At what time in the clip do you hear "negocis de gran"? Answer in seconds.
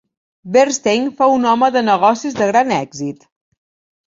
1.91-2.75